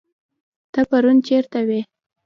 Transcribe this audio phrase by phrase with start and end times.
[0.73, 1.81] ته پرون چيرته وي